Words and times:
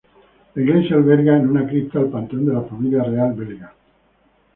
La 0.55 0.61
iglesia 0.63 0.95
alberga 0.95 1.35
en 1.37 1.47
una 1.47 1.63
cripta 1.67 1.99
el 1.99 2.09
panteón 2.09 2.47
de 2.47 2.53
la 2.55 2.63
familia 2.63 3.03
real 3.03 3.33
belga. 3.35 3.71